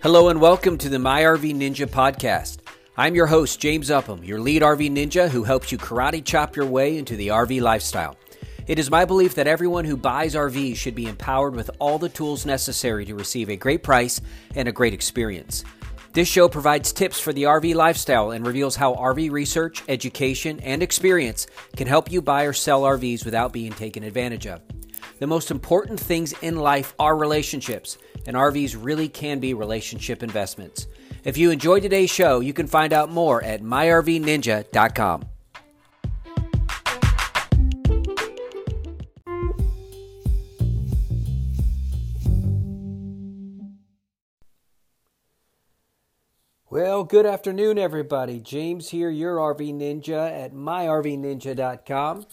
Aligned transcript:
Hello 0.00 0.28
and 0.28 0.40
welcome 0.40 0.78
to 0.78 0.88
the 0.88 0.98
My 1.00 1.22
RV 1.22 1.56
Ninja 1.56 1.84
podcast. 1.84 2.58
I'm 2.96 3.16
your 3.16 3.26
host, 3.26 3.58
James 3.58 3.90
Upham, 3.90 4.22
your 4.22 4.38
lead 4.38 4.62
RV 4.62 4.92
ninja 4.92 5.28
who 5.28 5.42
helps 5.42 5.72
you 5.72 5.78
karate 5.78 6.24
chop 6.24 6.54
your 6.54 6.66
way 6.66 6.98
into 6.98 7.16
the 7.16 7.28
RV 7.28 7.60
lifestyle. 7.60 8.16
It 8.68 8.78
is 8.78 8.92
my 8.92 9.04
belief 9.04 9.34
that 9.34 9.48
everyone 9.48 9.84
who 9.84 9.96
buys 9.96 10.36
RVs 10.36 10.76
should 10.76 10.94
be 10.94 11.08
empowered 11.08 11.56
with 11.56 11.68
all 11.80 11.98
the 11.98 12.08
tools 12.08 12.46
necessary 12.46 13.06
to 13.06 13.16
receive 13.16 13.50
a 13.50 13.56
great 13.56 13.82
price 13.82 14.20
and 14.54 14.68
a 14.68 14.72
great 14.72 14.94
experience. 14.94 15.64
This 16.12 16.28
show 16.28 16.48
provides 16.48 16.92
tips 16.92 17.18
for 17.18 17.32
the 17.32 17.42
RV 17.42 17.74
lifestyle 17.74 18.30
and 18.30 18.46
reveals 18.46 18.76
how 18.76 18.94
RV 18.94 19.32
research, 19.32 19.82
education, 19.88 20.60
and 20.60 20.80
experience 20.80 21.48
can 21.76 21.88
help 21.88 22.12
you 22.12 22.22
buy 22.22 22.44
or 22.44 22.52
sell 22.52 22.82
RVs 22.82 23.24
without 23.24 23.52
being 23.52 23.72
taken 23.72 24.04
advantage 24.04 24.46
of. 24.46 24.60
The 25.18 25.26
most 25.26 25.50
important 25.50 25.98
things 25.98 26.32
in 26.42 26.54
life 26.54 26.94
are 27.00 27.16
relationships, 27.16 27.98
and 28.28 28.36
RVs 28.36 28.76
really 28.78 29.08
can 29.08 29.40
be 29.40 29.54
relationship 29.54 30.22
investments. 30.22 30.86
If 31.24 31.38
you 31.38 31.50
enjoyed 31.50 31.82
today's 31.82 32.10
show, 32.10 32.40
you 32.40 32.52
can 32.52 32.66
find 32.66 32.92
out 32.92 33.10
more 33.10 33.42
at 33.42 33.62
myrvninja.com. 33.62 35.24
Well, 46.70 47.04
good 47.04 47.24
afternoon, 47.24 47.78
everybody. 47.78 48.40
James 48.40 48.90
here, 48.90 49.08
your 49.08 49.36
RV 49.36 49.72
Ninja 49.72 50.30
at 50.30 50.52
myrvninja.com. 50.52 52.26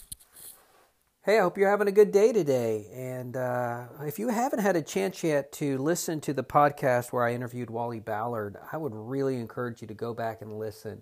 Hey, 1.26 1.40
I 1.40 1.42
hope 1.42 1.58
you're 1.58 1.72
having 1.72 1.88
a 1.88 1.92
good 1.92 2.12
day 2.12 2.32
today. 2.32 2.86
And 2.94 3.36
uh, 3.36 3.86
if 4.02 4.20
you 4.20 4.28
haven't 4.28 4.60
had 4.60 4.76
a 4.76 4.82
chance 4.84 5.24
yet 5.24 5.52
to 5.54 5.80
listen 5.80 6.22
to 6.22 6.34
the 6.34 6.44
podcast 6.44 7.12
where 7.12 7.26
I 7.26 7.34
interviewed 7.34 7.72
Wally 7.72 8.00
Ballard, 8.00 8.58
I 8.72 8.78
would 8.78 8.94
really 8.94 9.38
encourage 9.38 9.82
you 9.82 9.88
to 9.88 9.96
go 9.96 10.14
back 10.14 10.44
and 10.44 10.60
listen. 10.60 11.02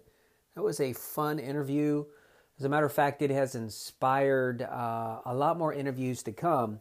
That 0.56 0.62
was 0.62 0.80
a 0.80 0.94
fun 0.94 1.40
interview. 1.40 2.06
As 2.58 2.64
a 2.64 2.70
matter 2.70 2.86
of 2.86 2.94
fact, 2.94 3.22
it 3.22 3.32
has 3.32 3.54
inspired 3.54 4.62
uh, 4.62 5.20
a 5.26 5.36
lot 5.36 5.58
more 5.58 5.74
interviews 5.74 6.24
to 6.24 6.32
come. 6.32 6.80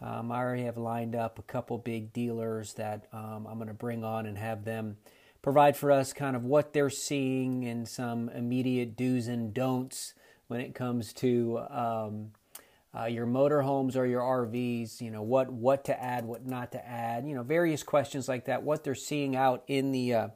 Um, 0.00 0.32
I 0.32 0.38
already 0.38 0.64
have 0.64 0.76
lined 0.76 1.14
up 1.14 1.38
a 1.38 1.42
couple 1.42 1.78
big 1.78 2.12
dealers 2.12 2.74
that 2.74 3.06
um, 3.12 3.46
I'm 3.48 3.58
going 3.58 3.68
to 3.68 3.72
bring 3.72 4.02
on 4.02 4.26
and 4.26 4.36
have 4.36 4.64
them 4.64 4.96
provide 5.42 5.76
for 5.76 5.92
us 5.92 6.12
kind 6.12 6.34
of 6.34 6.42
what 6.42 6.72
they're 6.72 6.90
seeing 6.90 7.64
and 7.66 7.86
some 7.86 8.30
immediate 8.30 8.96
do's 8.96 9.28
and 9.28 9.54
don'ts 9.54 10.14
when 10.48 10.60
it 10.60 10.74
comes 10.74 11.12
to. 11.12 11.60
Um, 11.70 12.32
uh, 12.98 13.04
your 13.04 13.26
motorhomes 13.26 13.96
or 13.96 14.04
your 14.04 14.22
RVs, 14.22 15.00
you 15.00 15.10
know, 15.10 15.22
what, 15.22 15.50
what 15.50 15.84
to 15.84 16.02
add, 16.02 16.24
what 16.24 16.46
not 16.46 16.72
to 16.72 16.86
add, 16.86 17.26
you 17.26 17.34
know, 17.34 17.42
various 17.42 17.82
questions 17.82 18.28
like 18.28 18.46
that, 18.46 18.62
what 18.62 18.82
they're 18.82 18.94
seeing 18.94 19.36
out 19.36 19.62
in 19.68 19.92
the, 19.92 20.14
uh, 20.14 20.28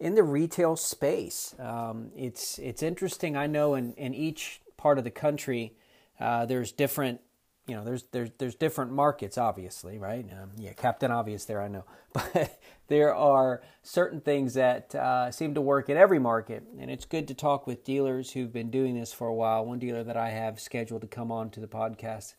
in 0.00 0.14
the 0.14 0.22
retail 0.22 0.76
space. 0.76 1.54
Um, 1.58 2.10
it's, 2.16 2.58
it's 2.58 2.82
interesting. 2.82 3.36
I 3.36 3.46
know 3.46 3.74
in, 3.74 3.92
in 3.94 4.12
each 4.12 4.60
part 4.76 4.98
of 4.98 5.04
the 5.04 5.10
country, 5.10 5.74
uh, 6.18 6.46
there's 6.46 6.72
different 6.72 7.20
you 7.68 7.76
know, 7.76 7.84
there's 7.84 8.04
there's 8.12 8.30
there's 8.38 8.54
different 8.54 8.92
markets, 8.92 9.36
obviously, 9.36 9.98
right? 9.98 10.24
Um, 10.32 10.52
yeah, 10.56 10.72
Captain 10.72 11.10
Obvious 11.10 11.44
there, 11.44 11.60
I 11.60 11.68
know, 11.68 11.84
but 12.12 12.58
there 12.88 13.14
are 13.14 13.62
certain 13.82 14.20
things 14.20 14.54
that 14.54 14.94
uh, 14.94 15.30
seem 15.30 15.54
to 15.54 15.60
work 15.60 15.90
in 15.90 15.96
every 15.98 16.18
market, 16.18 16.64
and 16.80 16.90
it's 16.90 17.04
good 17.04 17.28
to 17.28 17.34
talk 17.34 17.66
with 17.66 17.84
dealers 17.84 18.32
who've 18.32 18.52
been 18.52 18.70
doing 18.70 18.98
this 18.98 19.12
for 19.12 19.28
a 19.28 19.34
while. 19.34 19.66
One 19.66 19.78
dealer 19.78 20.02
that 20.02 20.16
I 20.16 20.30
have 20.30 20.58
scheduled 20.58 21.02
to 21.02 21.06
come 21.06 21.30
on 21.30 21.50
to 21.50 21.60
the 21.60 21.68
podcast, 21.68 22.34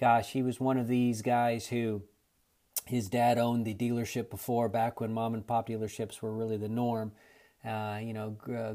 gosh, 0.00 0.32
he 0.32 0.42
was 0.42 0.58
one 0.58 0.78
of 0.78 0.88
these 0.88 1.20
guys 1.20 1.66
who 1.66 2.02
his 2.86 3.08
dad 3.08 3.36
owned 3.38 3.66
the 3.66 3.74
dealership 3.74 4.30
before, 4.30 4.70
back 4.70 5.00
when 5.00 5.12
mom 5.12 5.34
and 5.34 5.46
pop 5.46 5.68
dealerships 5.68 6.22
were 6.22 6.32
really 6.32 6.56
the 6.56 6.68
norm. 6.68 7.12
Uh, 7.64 8.00
you 8.02 8.12
know, 8.12 8.30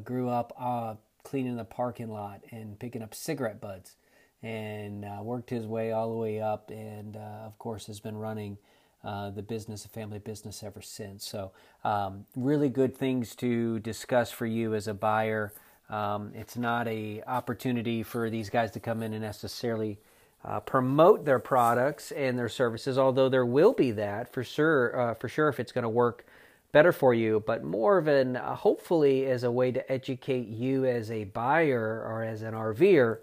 grew 0.06 0.30
up 0.30 0.54
uh, 0.58 0.94
cleaning 1.24 1.58
the 1.58 1.66
parking 1.66 2.10
lot 2.10 2.42
and 2.52 2.80
picking 2.80 3.02
up 3.02 3.14
cigarette 3.14 3.60
butts 3.60 3.98
and 4.44 5.04
uh, 5.04 5.20
worked 5.22 5.50
his 5.50 5.66
way 5.66 5.92
all 5.92 6.10
the 6.10 6.18
way 6.18 6.42
up, 6.42 6.70
and 6.70 7.16
uh, 7.16 7.46
of 7.46 7.58
course 7.58 7.88
has 7.88 8.00
been 8.00 8.18
running 8.18 8.58
uh, 9.04 9.30
the 9.30 9.42
business, 9.42 9.86
a 9.86 9.90
family 9.90 10.20
business, 10.20 10.64
ever 10.64 10.82
since. 10.82 11.28
So, 11.28 11.52
um, 11.84 12.26
really 12.36 12.70
good 12.70 12.96
things 12.96 13.36
to 13.38 13.80
discuss 13.80 14.32
for 14.32 14.46
you 14.46 14.74
as 14.74 14.88
a 14.88 14.94
buyer. 14.94 15.54
Um, 15.90 16.32
it's 16.36 16.58
not 16.58 16.88
a 16.88 17.24
opportunity 17.26 18.04
for 18.04 18.30
these 18.30 18.50
guys 18.50 18.72
to 18.72 18.80
come 18.80 19.04
in 19.04 19.14
and 19.14 19.22
necessarily 19.22 20.00
uh, 20.44 20.60
promote 20.60 21.26
their 21.26 21.40
products 21.40 22.12
and 22.12 22.38
their 22.38 22.50
services, 22.50 22.98
although 22.98 23.30
there 23.30 23.46
will 23.46 23.74
be 23.74 23.92
that 23.92 24.32
for 24.34 24.44
sure. 24.44 25.00
Uh, 25.00 25.14
for 25.14 25.30
sure, 25.30 25.48
if 25.48 25.60
it's 25.60 25.72
going 25.72 25.84
to 25.84 25.90
work 25.90 26.26
better 26.72 26.92
for 26.92 27.14
you, 27.14 27.44
but 27.46 27.64
more 27.64 27.98
of 27.98 28.08
an 28.08 28.36
uh, 28.36 28.56
hopefully 28.56 29.26
as 29.26 29.44
a 29.44 29.52
way 29.52 29.72
to 29.72 29.92
educate 29.92 30.48
you 30.48 30.86
as 30.86 31.10
a 31.12 31.24
buyer 31.26 32.04
or 32.06 32.24
as 32.24 32.42
an 32.42 32.54
RVer 32.54 33.20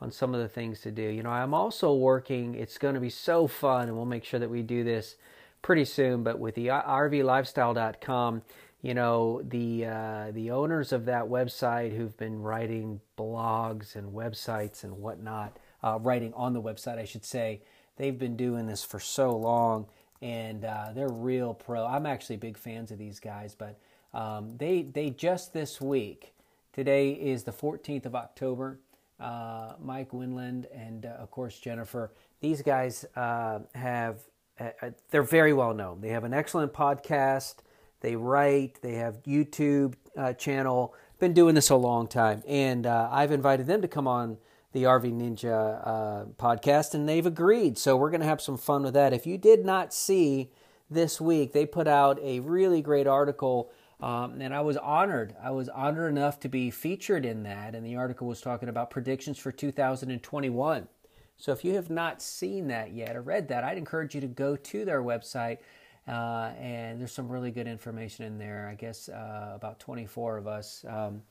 on 0.00 0.10
some 0.10 0.34
of 0.34 0.40
the 0.40 0.48
things 0.48 0.80
to 0.82 0.90
do. 0.90 1.02
You 1.02 1.22
know, 1.22 1.30
I'm 1.30 1.54
also 1.54 1.94
working, 1.94 2.54
it's 2.54 2.78
going 2.78 2.94
to 2.94 3.00
be 3.00 3.10
so 3.10 3.46
fun, 3.46 3.88
and 3.88 3.96
we'll 3.96 4.06
make 4.06 4.24
sure 4.24 4.40
that 4.40 4.50
we 4.50 4.62
do 4.62 4.84
this 4.84 5.16
pretty 5.62 5.84
soon, 5.84 6.22
but 6.22 6.38
with 6.38 6.54
the 6.54 6.68
rvlifestyle.com, 6.68 8.42
you 8.80 8.94
know, 8.94 9.42
the, 9.42 9.86
uh, 9.86 10.30
the 10.30 10.52
owners 10.52 10.92
of 10.92 11.06
that 11.06 11.24
website 11.24 11.96
who've 11.96 12.16
been 12.16 12.40
writing 12.40 13.00
blogs 13.16 13.96
and 13.96 14.12
websites 14.12 14.84
and 14.84 14.98
whatnot, 14.98 15.58
uh, 15.82 15.98
writing 16.00 16.32
on 16.34 16.52
the 16.52 16.62
website, 16.62 16.98
I 16.98 17.04
should 17.04 17.24
say, 17.24 17.60
they've 17.96 18.18
been 18.18 18.36
doing 18.36 18.66
this 18.66 18.84
for 18.84 19.00
so 19.00 19.36
long 19.36 19.86
and 20.22 20.64
uh, 20.64 20.92
they're 20.94 21.08
real 21.08 21.54
pro. 21.54 21.84
I'm 21.86 22.06
actually 22.06 22.36
big 22.36 22.56
fans 22.56 22.90
of 22.90 22.98
these 22.98 23.18
guys, 23.18 23.56
but 23.56 23.78
um, 24.14 24.56
they, 24.56 24.82
they 24.82 25.10
just 25.10 25.52
this 25.52 25.80
week, 25.80 26.34
today 26.72 27.10
is 27.10 27.44
the 27.44 27.52
14th 27.52 28.06
of 28.06 28.14
October, 28.14 28.78
uh, 29.20 29.72
Mike 29.80 30.12
Wendland, 30.12 30.66
and 30.74 31.06
uh, 31.06 31.10
of 31.10 31.30
course 31.30 31.58
Jennifer. 31.58 32.12
These 32.40 32.62
guys 32.62 33.04
uh, 33.16 33.60
have 33.74 34.20
uh, 34.60 34.70
uh, 34.82 34.90
they're 35.10 35.22
very 35.22 35.52
well 35.52 35.74
known. 35.74 36.00
They 36.00 36.10
have 36.10 36.24
an 36.24 36.34
excellent 36.34 36.72
podcast. 36.72 37.56
They 38.00 38.16
write. 38.16 38.80
They 38.82 38.94
have 38.94 39.22
YouTube 39.24 39.94
uh, 40.16 40.32
channel. 40.34 40.94
Been 41.18 41.32
doing 41.34 41.54
this 41.54 41.70
a 41.70 41.76
long 41.76 42.06
time, 42.06 42.42
and 42.46 42.86
I've 42.86 43.32
invited 43.32 43.66
them 43.66 43.82
to 43.82 43.88
come 43.88 44.06
on 44.06 44.38
the 44.72 44.84
RV 44.84 45.12
Ninja 45.12 46.32
podcast, 46.36 46.94
and 46.94 47.08
they've 47.08 47.26
agreed. 47.26 47.76
So 47.76 47.96
we're 47.96 48.10
going 48.10 48.20
to 48.20 48.26
have 48.26 48.40
some 48.40 48.56
fun 48.56 48.84
with 48.84 48.94
that. 48.94 49.12
If 49.12 49.26
you 49.26 49.36
did 49.36 49.64
not 49.64 49.92
see 49.92 50.52
this 50.88 51.20
week, 51.20 51.52
they 51.52 51.66
put 51.66 51.88
out 51.88 52.20
a 52.22 52.38
really 52.38 52.82
great 52.82 53.08
article 53.08 53.72
um, 54.00 54.40
and 54.40 54.54
I 54.54 54.60
was 54.60 54.76
honored. 54.76 55.34
I 55.42 55.50
was 55.50 55.68
honored 55.68 56.10
enough 56.12 56.38
to 56.40 56.48
be 56.48 56.70
featured 56.70 57.24
in 57.24 57.42
that. 57.42 57.74
And 57.74 57.84
the 57.84 57.96
article 57.96 58.28
was 58.28 58.40
talking 58.40 58.68
about 58.68 58.90
predictions 58.90 59.38
for 59.38 59.50
2021. 59.50 60.88
So 61.36 61.52
if 61.52 61.64
you 61.64 61.74
have 61.74 61.90
not 61.90 62.22
seen 62.22 62.68
that 62.68 62.92
yet 62.92 63.16
or 63.16 63.22
read 63.22 63.48
that, 63.48 63.64
I'd 63.64 63.78
encourage 63.78 64.14
you 64.14 64.20
to 64.20 64.28
go 64.28 64.56
to 64.56 64.84
their 64.84 65.02
website. 65.02 65.58
Uh, 66.06 66.52
and 66.58 67.00
there's 67.00 67.12
some 67.12 67.28
really 67.28 67.50
good 67.50 67.66
information 67.66 68.24
in 68.24 68.38
there. 68.38 68.68
I 68.70 68.74
guess 68.74 69.08
uh, 69.08 69.52
about 69.54 69.80
24 69.80 70.38
of 70.38 70.46
us. 70.46 70.84
Um, 70.88 71.22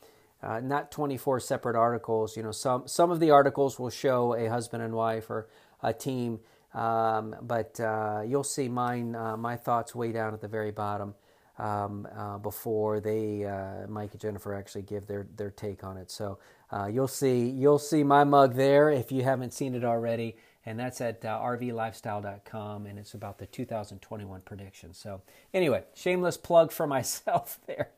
uh, 0.44 0.60
not 0.60 0.92
24 0.92 1.40
separate 1.40 1.76
articles. 1.76 2.38
You 2.38 2.44
know, 2.44 2.52
some 2.52 2.88
some 2.88 3.10
of 3.10 3.20
the 3.20 3.32
articles 3.32 3.80
will 3.80 3.90
show 3.90 4.36
a 4.36 4.48
husband 4.48 4.84
and 4.84 4.94
wife 4.94 5.32
or 5.32 5.50
a 5.82 5.94
team, 5.94 6.42
um, 6.76 7.36
but 7.42 7.80
uh, 7.80 8.22
you'll 8.24 8.44
see 8.44 8.70
mine. 8.70 9.16
Uh, 9.16 9.36
my 9.36 9.56
thoughts 9.56 9.96
way 9.96 10.12
down 10.12 10.36
at 10.36 10.42
the 10.42 10.48
very 10.48 10.70
bottom 10.70 11.16
um, 11.58 12.08
uh, 12.16 12.38
before 12.38 13.00
they 13.00 13.46
uh, 13.46 13.88
Mike 13.88 14.12
and 14.12 14.22
Jennifer 14.22 14.54
actually 14.54 14.84
give 14.84 15.08
their 15.08 15.28
their 15.36 15.52
take 15.52 15.84
on 15.84 15.98
it. 15.98 16.12
So 16.12 16.40
uh, 16.72 16.88
you'll 16.88 17.08
see 17.08 17.50
you'll 17.50 17.80
see 17.80 18.04
my 18.04 18.24
mug 18.24 18.56
there 18.56 18.90
if 18.90 19.12
you 19.12 19.24
haven't 19.24 19.54
seen 19.54 19.74
it 19.76 19.84
already, 19.84 20.36
and 20.66 20.80
that's 20.80 21.02
at 21.02 21.24
uh, 21.24 21.40
rvlifestyle.com, 21.40 22.86
and 22.86 23.00
it's 23.00 23.14
about 23.14 23.40
the 23.40 23.46
2021 23.46 24.42
predictions. 24.42 24.98
So 24.98 25.22
anyway, 25.54 25.84
shameless 25.96 26.38
plug 26.38 26.72
for 26.72 26.86
myself 26.98 27.60
there. 27.68 27.90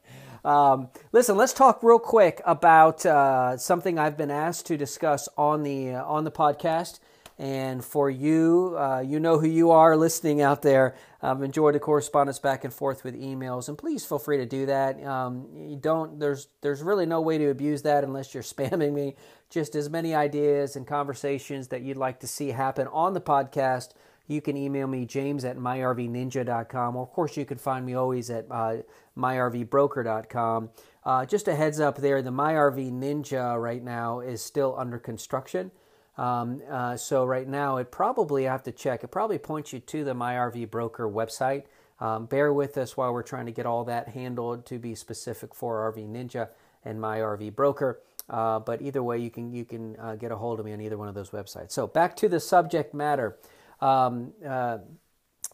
Um, 0.45 0.89
listen, 1.11 1.35
let's 1.35 1.53
talk 1.53 1.83
real 1.83 1.99
quick 1.99 2.41
about 2.45 3.05
uh, 3.05 3.57
something 3.57 3.99
I've 3.99 4.17
been 4.17 4.31
asked 4.31 4.67
to 4.67 4.77
discuss 4.77 5.27
on 5.37 5.63
the 5.63 5.95
uh, 5.95 6.05
on 6.05 6.23
the 6.23 6.31
podcast. 6.31 6.99
And 7.39 7.83
for 7.83 8.09
you, 8.09 8.75
uh, 8.77 8.99
you 8.99 9.17
know 9.17 9.39
who 9.39 9.47
you 9.47 9.71
are 9.71 9.95
listening 9.95 10.41
out 10.41 10.61
there. 10.61 10.95
Um, 11.21 11.41
enjoy 11.41 11.71
the 11.71 11.79
correspondence 11.79 12.37
back 12.37 12.65
and 12.65 12.73
forth 12.73 13.05
with 13.05 13.15
emails, 13.15 13.69
and 13.69 13.77
please 13.77 14.05
feel 14.05 14.19
free 14.19 14.37
to 14.37 14.45
do 14.45 14.65
that. 14.65 15.01
Um, 15.05 15.47
you 15.55 15.77
don't. 15.77 16.19
There's 16.19 16.49
there's 16.59 16.81
really 16.81 17.05
no 17.05 17.21
way 17.21 17.37
to 17.37 17.49
abuse 17.49 17.83
that 17.83 18.03
unless 18.03 18.33
you're 18.33 18.43
spamming 18.55 18.93
me. 18.93 19.15
Just 19.49 19.73
as 19.73 19.89
many 19.89 20.13
ideas 20.13 20.75
and 20.75 20.85
conversations 20.85 21.69
that 21.69 21.81
you'd 21.81 21.95
like 21.95 22.19
to 22.19 22.27
see 22.27 22.49
happen 22.49 22.87
on 22.87 23.13
the 23.13 23.21
podcast. 23.21 23.91
You 24.27 24.41
can 24.41 24.57
email 24.57 24.85
me, 24.85 25.05
james 25.05 25.43
at 25.43 25.57
myrvninja.com. 25.57 26.95
Or, 26.95 27.03
of 27.03 27.09
course, 27.09 27.35
you 27.35 27.45
can 27.45 27.57
find 27.57 27.83
me 27.83 27.95
always 27.95 28.29
at 28.29 28.45
uh, 28.51 28.77
myrvbroker.com. 29.17 30.69
Uh, 31.03 31.25
just 31.25 31.47
a 31.47 31.55
heads 31.55 31.79
up 31.79 31.97
there, 31.97 32.21
the 32.21 32.29
MyRV 32.29 32.91
Ninja 32.91 33.59
right 33.59 33.83
now 33.83 34.19
is 34.19 34.43
still 34.43 34.75
under 34.77 34.99
construction. 34.99 35.71
Um, 36.19 36.61
uh, 36.69 36.97
so 36.97 37.23
right 37.25 37.47
now, 37.47 37.77
it 37.77 37.91
probably 37.91 38.47
I 38.47 38.51
have 38.51 38.63
to 38.63 38.71
check. 38.71 39.03
It 39.03 39.07
probably 39.07 39.37
points 39.37 39.71
you 39.71 39.79
to 39.79 40.03
the 40.03 40.13
MyRV 40.13 40.69
Broker 40.69 41.09
website. 41.09 41.63
Um, 42.01 42.25
bear 42.25 42.53
with 42.53 42.77
us 42.77 42.95
while 42.95 43.13
we're 43.13 43.23
trying 43.23 43.45
to 43.45 43.51
get 43.51 43.65
all 43.65 43.83
that 43.85 44.09
handled 44.09 44.65
to 44.67 44.79
be 44.79 44.95
specific 44.95 45.53
for 45.53 45.91
RV 45.91 46.07
Ninja 46.09 46.49
and 46.85 46.99
MyRV 46.99 47.55
broker. 47.55 47.99
Uh, 48.29 48.59
but 48.59 48.81
either 48.81 49.01
way, 49.03 49.17
you 49.17 49.29
can 49.29 49.53
you 49.53 49.65
can 49.65 49.95
uh, 49.97 50.15
get 50.15 50.31
a 50.31 50.37
hold 50.37 50.59
of 50.59 50.65
me 50.65 50.73
on 50.73 50.81
either 50.81 50.97
one 50.97 51.07
of 51.07 51.15
those 51.15 51.31
websites. 51.31 51.71
So 51.71 51.87
back 51.87 52.15
to 52.17 52.29
the 52.29 52.39
subject 52.39 52.93
matter. 52.93 53.37
Um, 53.81 54.33
uh, 54.45 54.79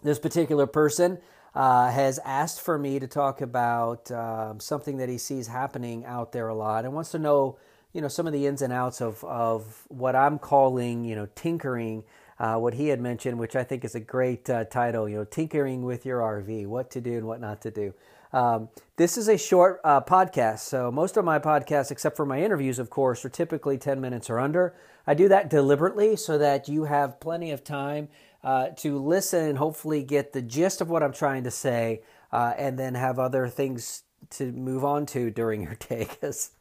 this 0.04 0.20
particular 0.20 0.68
person 0.68 1.20
uh, 1.56 1.90
has 1.90 2.20
asked 2.26 2.62
for 2.62 2.78
me 2.78 3.00
to 3.00 3.08
talk 3.08 3.42
about 3.42 4.12
um, 4.12 4.60
something 4.60 4.98
that 4.98 5.10
he 5.10 5.18
sees 5.18 5.48
happening 5.48 6.06
out 6.06 6.32
there 6.32 6.48
a 6.48 6.56
lot 6.56 6.86
and 6.86 6.94
wants 6.94 7.12
to 7.12 7.20
know, 7.20 7.58
you 7.96 8.02
know, 8.02 8.10
some 8.10 8.28
of 8.28 8.34
the 8.34 8.46
ins 8.46 8.62
and 8.62 8.74
outs 8.74 9.02
of 9.02 9.24
of 9.24 9.86
what 9.88 10.16
I'm 10.16 10.38
calling, 10.38 11.06
you 11.06 11.16
know, 11.16 11.28
tinkering. 11.34 12.04
Uh, 12.38 12.58
what 12.58 12.74
he 12.74 12.90
had 12.90 13.00
mentioned, 13.00 13.40
which 13.40 13.56
I 13.56 13.64
think 13.64 13.86
is 13.86 13.96
a 13.96 14.00
great 14.02 14.50
uh, 14.50 14.66
title, 14.66 15.08
you 15.08 15.16
know, 15.16 15.24
tinkering 15.24 15.86
with 15.86 16.06
your 16.06 16.20
RV, 16.20 16.68
what 16.68 16.92
to 16.92 17.00
do 17.00 17.14
and 17.14 17.26
what 17.26 17.40
not 17.40 17.62
to 17.62 17.72
do. 17.72 17.94
Um, 18.34 18.68
this 18.98 19.18
is 19.18 19.30
a 19.30 19.38
short 19.38 19.80
uh, 19.86 20.02
podcast, 20.02 20.60
so 20.60 20.92
most 20.92 21.16
of 21.16 21.24
my 21.24 21.40
podcasts, 21.40 21.92
except 21.92 22.18
for 22.18 22.26
my 22.26 22.44
interviews, 22.44 22.78
of 22.78 22.90
course, 22.90 23.24
are 23.24 23.30
typically 23.30 23.78
10 23.78 24.02
minutes 24.02 24.30
or 24.30 24.38
under. 24.40 24.76
I 25.08 25.14
do 25.14 25.30
that 25.30 25.50
deliberately 25.50 26.18
so 26.18 26.38
that 26.38 26.68
you 26.68 26.84
have 26.84 27.22
plenty 27.22 27.52
of 27.52 27.64
time 27.64 28.10
uh, 28.44 28.72
to 28.80 29.00
listen 29.00 29.46
and 29.46 29.58
hopefully 29.58 30.04
get 30.04 30.34
the 30.34 30.42
gist 30.42 30.82
of 30.82 30.90
what 30.90 31.04
I'm 31.04 31.14
trying 31.14 31.46
to 31.46 31.52
say, 31.52 32.02
uh, 32.34 32.54
and 32.58 32.78
then 32.78 32.96
have 32.96 33.18
other 33.18 33.48
things 33.48 34.04
to 34.32 34.52
move 34.52 34.84
on 34.84 35.06
to 35.08 35.32
during 35.32 35.62
your 35.62 35.76
day. 35.90 36.06
Because 36.10 36.52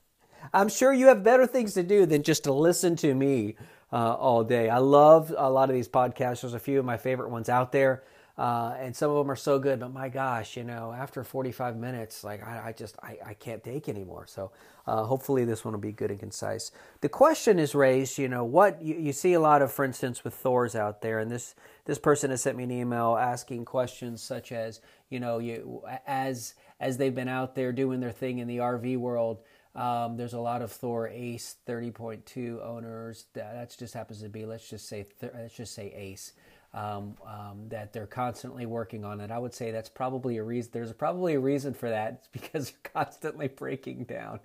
I'm 0.52 0.68
sure 0.68 0.92
you 0.92 1.06
have 1.06 1.22
better 1.22 1.46
things 1.46 1.74
to 1.74 1.82
do 1.82 2.06
than 2.06 2.22
just 2.22 2.44
to 2.44 2.52
listen 2.52 2.96
to 2.96 3.14
me 3.14 3.56
uh, 3.92 4.14
all 4.14 4.44
day. 4.44 4.68
I 4.68 4.78
love 4.78 5.34
a 5.36 5.50
lot 5.50 5.70
of 5.70 5.74
these 5.74 5.88
podcasts. 5.88 6.42
There's 6.42 6.54
a 6.54 6.58
few 6.58 6.78
of 6.78 6.84
my 6.84 6.96
favorite 6.96 7.30
ones 7.30 7.48
out 7.48 7.72
there. 7.72 8.02
Uh, 8.36 8.74
and 8.80 8.96
some 8.96 9.12
of 9.12 9.16
them 9.16 9.30
are 9.30 9.36
so 9.36 9.60
good, 9.60 9.78
but 9.78 9.92
my 9.92 10.08
gosh, 10.08 10.56
you 10.56 10.64
know, 10.64 10.92
after 10.92 11.22
45 11.22 11.76
minutes, 11.76 12.24
like 12.24 12.44
I, 12.44 12.66
I 12.66 12.72
just 12.72 12.96
I, 13.00 13.16
I 13.24 13.34
can't 13.34 13.62
take 13.62 13.88
anymore. 13.88 14.26
So 14.26 14.50
uh, 14.88 15.04
hopefully 15.04 15.44
this 15.44 15.64
one 15.64 15.72
will 15.72 15.80
be 15.80 15.92
good 15.92 16.10
and 16.10 16.18
concise. 16.18 16.72
The 17.00 17.08
question 17.08 17.60
is 17.60 17.76
raised, 17.76 18.18
you 18.18 18.28
know, 18.28 18.44
what 18.44 18.82
you, 18.82 18.96
you 18.96 19.12
see 19.12 19.34
a 19.34 19.40
lot 19.40 19.62
of, 19.62 19.70
for 19.70 19.84
instance, 19.84 20.24
with 20.24 20.34
Thors 20.34 20.74
out 20.74 21.00
there, 21.00 21.20
and 21.20 21.30
this 21.30 21.54
this 21.84 22.00
person 22.00 22.30
has 22.30 22.42
sent 22.42 22.56
me 22.56 22.64
an 22.64 22.72
email 22.72 23.16
asking 23.16 23.66
questions 23.66 24.20
such 24.20 24.50
as, 24.50 24.80
you 25.10 25.20
know, 25.20 25.38
you 25.38 25.84
as 26.04 26.54
as 26.80 26.96
they've 26.96 27.14
been 27.14 27.28
out 27.28 27.54
there 27.54 27.70
doing 27.70 28.00
their 28.00 28.10
thing 28.10 28.38
in 28.38 28.48
the 28.48 28.58
RV 28.58 28.98
world. 28.98 29.38
Um, 29.74 30.16
there's 30.16 30.34
a 30.34 30.40
lot 30.40 30.62
of 30.62 30.70
Thor 30.70 31.08
Ace 31.08 31.56
30.2 31.66 32.64
owners. 32.64 33.26
That, 33.34 33.54
that 33.54 33.76
just 33.76 33.94
happens 33.94 34.22
to 34.22 34.28
be, 34.28 34.44
let's 34.44 34.68
just 34.68 34.88
say, 34.88 35.06
let's 35.20 35.54
just 35.56 35.74
say 35.74 35.92
Ace 35.94 36.32
um, 36.74 37.16
um, 37.24 37.68
that 37.68 37.92
they're 37.92 38.06
constantly 38.06 38.66
working 38.66 39.04
on 39.04 39.20
it. 39.20 39.30
I 39.30 39.38
would 39.38 39.54
say 39.54 39.70
that's 39.70 39.88
probably 39.88 40.38
a 40.38 40.42
reason. 40.42 40.70
There's 40.72 40.92
probably 40.92 41.34
a 41.34 41.40
reason 41.40 41.72
for 41.72 41.88
that. 41.88 42.14
It's 42.14 42.28
because 42.28 42.70
they're 42.82 42.92
constantly 42.92 43.48
breaking 43.48 44.04
down. 44.04 44.40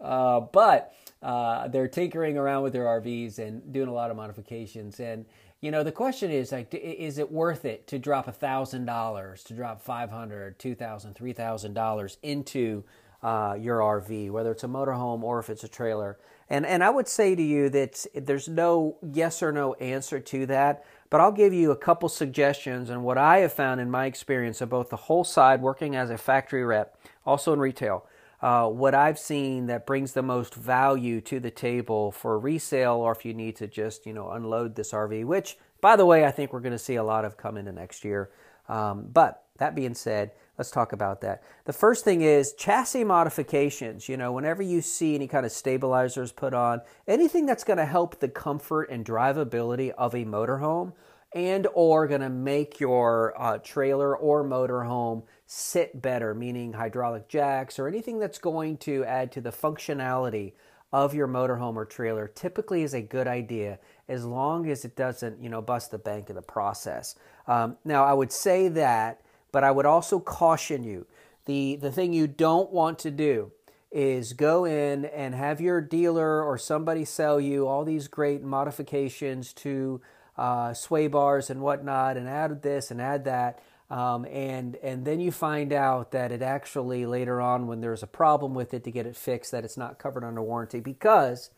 Uh, 0.00 0.40
but 0.40 0.94
uh, 1.22 1.68
they're 1.68 1.88
tinkering 1.88 2.36
around 2.36 2.62
with 2.62 2.72
their 2.72 2.84
RVs 2.84 3.38
and 3.38 3.72
doing 3.72 3.88
a 3.88 3.92
lot 3.92 4.10
of 4.10 4.16
modifications. 4.16 5.00
And 5.00 5.24
you 5.60 5.70
know, 5.70 5.82
the 5.82 5.92
question 5.92 6.30
is 6.30 6.52
like, 6.52 6.72
is 6.74 7.18
it 7.18 7.30
worth 7.30 7.66
it 7.66 7.86
to 7.88 7.98
drop 7.98 8.28
a 8.28 8.32
thousand 8.32 8.86
dollars, 8.86 9.44
to 9.44 9.54
drop 9.54 9.82
five 9.82 10.10
hundred, 10.10 10.58
two 10.58 10.74
thousand, 10.74 11.14
three 11.14 11.34
thousand 11.34 11.74
dollars 11.74 12.16
into 12.22 12.84
uh, 13.22 13.56
your 13.58 13.78
RV, 13.78 14.30
whether 14.30 14.52
it's 14.52 14.64
a 14.64 14.68
motorhome 14.68 15.22
or 15.22 15.38
if 15.38 15.50
it's 15.50 15.64
a 15.64 15.68
trailer? 15.68 16.18
And 16.48 16.66
and 16.66 16.82
I 16.82 16.90
would 16.90 17.06
say 17.06 17.36
to 17.36 17.42
you 17.42 17.68
that 17.70 18.06
there's 18.14 18.48
no 18.48 18.98
yes 19.02 19.42
or 19.42 19.52
no 19.52 19.74
answer 19.74 20.18
to 20.18 20.46
that. 20.46 20.84
But 21.08 21.20
I'll 21.20 21.32
give 21.32 21.52
you 21.52 21.72
a 21.72 21.76
couple 21.76 22.08
suggestions 22.08 22.88
and 22.88 23.02
what 23.02 23.18
I 23.18 23.38
have 23.38 23.52
found 23.52 23.80
in 23.80 23.90
my 23.90 24.06
experience 24.06 24.60
of 24.60 24.68
both 24.68 24.90
the 24.90 24.96
whole 24.96 25.24
side 25.24 25.60
working 25.60 25.96
as 25.96 26.08
a 26.08 26.16
factory 26.16 26.64
rep, 26.64 26.96
also 27.26 27.52
in 27.52 27.58
retail. 27.58 28.06
Uh, 28.40 28.68
what 28.68 28.94
I've 28.94 29.18
seen 29.18 29.66
that 29.66 29.86
brings 29.86 30.12
the 30.12 30.22
most 30.22 30.54
value 30.54 31.20
to 31.22 31.40
the 31.40 31.50
table 31.50 32.10
for 32.10 32.38
resale, 32.38 32.94
or 32.94 33.12
if 33.12 33.24
you 33.24 33.34
need 33.34 33.56
to 33.56 33.66
just 33.66 34.06
you 34.06 34.12
know 34.12 34.30
unload 34.30 34.74
this 34.74 34.92
RV, 34.92 35.24
which 35.24 35.58
by 35.80 35.96
the 35.96 36.06
way 36.06 36.24
I 36.24 36.30
think 36.30 36.52
we're 36.52 36.60
going 36.60 36.72
to 36.72 36.78
see 36.78 36.96
a 36.96 37.04
lot 37.04 37.24
of 37.24 37.36
come 37.36 37.56
into 37.56 37.72
next 37.72 38.04
year. 38.04 38.30
Um, 38.68 39.08
but 39.12 39.44
that 39.60 39.74
being 39.74 39.94
said, 39.94 40.32
let's 40.58 40.70
talk 40.70 40.92
about 40.92 41.20
that. 41.20 41.42
The 41.66 41.72
first 41.72 42.02
thing 42.02 42.22
is 42.22 42.54
chassis 42.54 43.04
modifications. 43.04 44.08
You 44.08 44.16
know, 44.16 44.32
whenever 44.32 44.62
you 44.62 44.80
see 44.80 45.14
any 45.14 45.28
kind 45.28 45.46
of 45.46 45.52
stabilizers 45.52 46.32
put 46.32 46.54
on, 46.54 46.80
anything 47.06 47.46
that's 47.46 47.62
going 47.62 47.76
to 47.76 47.84
help 47.84 48.18
the 48.18 48.28
comfort 48.28 48.90
and 48.90 49.04
drivability 49.04 49.90
of 49.90 50.14
a 50.14 50.24
motorhome 50.24 50.94
and 51.32 51.68
or 51.74 52.08
going 52.08 52.22
to 52.22 52.30
make 52.30 52.80
your 52.80 53.34
uh, 53.40 53.58
trailer 53.58 54.16
or 54.16 54.44
motorhome 54.44 55.22
sit 55.46 56.00
better, 56.00 56.34
meaning 56.34 56.72
hydraulic 56.72 57.28
jacks 57.28 57.78
or 57.78 57.86
anything 57.86 58.18
that's 58.18 58.38
going 58.38 58.76
to 58.78 59.04
add 59.04 59.30
to 59.32 59.40
the 59.40 59.50
functionality 59.50 60.52
of 60.92 61.14
your 61.14 61.28
motorhome 61.28 61.76
or 61.76 61.84
trailer 61.84 62.26
typically 62.26 62.82
is 62.82 62.94
a 62.94 63.00
good 63.00 63.28
idea 63.28 63.78
as 64.08 64.24
long 64.24 64.68
as 64.68 64.84
it 64.84 64.96
doesn't, 64.96 65.40
you 65.40 65.48
know, 65.48 65.62
bust 65.62 65.90
the 65.90 65.98
bank 65.98 66.28
in 66.30 66.34
the 66.34 66.42
process. 66.42 67.14
Um, 67.46 67.76
now, 67.84 68.04
I 68.04 68.12
would 68.12 68.32
say 68.32 68.68
that 68.68 69.20
but 69.52 69.64
I 69.64 69.70
would 69.70 69.86
also 69.86 70.20
caution 70.20 70.84
you 70.84 71.06
the, 71.46 71.76
the 71.76 71.90
thing 71.90 72.12
you 72.12 72.26
don't 72.26 72.70
want 72.70 72.98
to 73.00 73.10
do 73.10 73.52
is 73.90 74.34
go 74.34 74.64
in 74.64 75.04
and 75.06 75.34
have 75.34 75.60
your 75.60 75.80
dealer 75.80 76.44
or 76.44 76.56
somebody 76.56 77.04
sell 77.04 77.40
you 77.40 77.66
all 77.66 77.84
these 77.84 78.06
great 78.06 78.42
modifications 78.42 79.52
to 79.52 80.00
uh, 80.38 80.72
sway 80.72 81.08
bars 81.08 81.50
and 81.50 81.60
whatnot, 81.60 82.16
and 82.16 82.28
add 82.28 82.62
this 82.62 82.90
and 82.90 83.00
add 83.00 83.24
that. 83.24 83.60
Um, 83.90 84.24
and 84.26 84.76
and 84.76 85.04
then 85.04 85.18
you 85.18 85.32
find 85.32 85.72
out 85.72 86.12
that 86.12 86.30
it 86.30 86.40
actually 86.40 87.04
later 87.04 87.40
on 87.40 87.66
when 87.66 87.80
there's 87.80 88.04
a 88.04 88.06
problem 88.06 88.54
with 88.54 88.72
it 88.72 88.84
to 88.84 88.92
get 88.92 89.06
it 89.06 89.16
fixed 89.16 89.50
that 89.50 89.64
it's 89.64 89.76
not 89.76 89.98
covered 89.98 90.22
under 90.22 90.40
warranty 90.40 90.78
because 90.78 91.50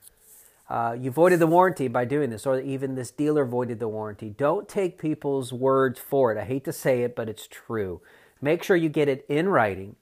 uh, 0.72 0.96
you 0.98 1.10
voided 1.10 1.38
the 1.38 1.46
warranty 1.46 1.86
by 1.86 2.06
doing 2.06 2.30
this, 2.30 2.46
or 2.46 2.58
even 2.58 2.94
this 2.94 3.10
dealer 3.10 3.44
voided 3.44 3.78
the 3.78 3.88
warranty. 3.88 4.30
Don't 4.30 4.66
take 4.66 4.96
people's 4.96 5.52
words 5.52 6.00
for 6.00 6.32
it. 6.32 6.40
I 6.40 6.46
hate 6.46 6.64
to 6.64 6.72
say 6.72 7.02
it, 7.02 7.14
but 7.14 7.28
it's 7.28 7.46
true. 7.46 8.00
Make 8.40 8.62
sure 8.62 8.74
you 8.74 8.88
get 8.88 9.06
it 9.06 9.26
in 9.28 9.50
writing, 9.50 9.96